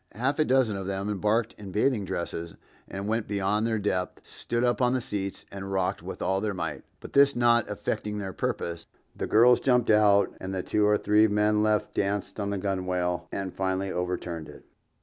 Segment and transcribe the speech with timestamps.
[0.13, 2.55] Half a dozen of them embarked in bathing dresses
[2.87, 6.55] and when beyond their depth stood up on the seats and rocked with all their
[6.55, 10.97] might; but this not effecting their purpose, the girls jumped out and the two or
[10.97, 14.65] three men left danced on the gunwale and finally overturned it.